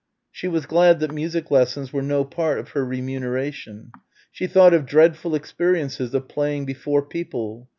She 0.31 0.47
was 0.47 0.65
glad 0.65 0.99
that 0.99 1.13
music 1.13 1.51
lessons 1.51 1.93
were 1.93 2.01
no 2.01 2.25
part 2.25 2.57
of 2.57 2.69
her 2.69 2.83
remuneration. 2.83 3.91
She 4.31 4.47
thought 4.47 4.73
of 4.73 4.87
dreadful 4.87 5.35
experiences 5.35 6.15
of 6.15 6.27
playing 6.27 6.65
before 6.65 7.03
people. 7.05 7.69